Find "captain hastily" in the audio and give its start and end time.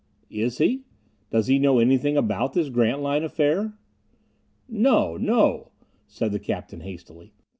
6.39-7.33